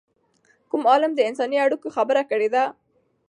[0.69, 2.63] کوم عالم د انساني اړیکو خبره کړې ده؟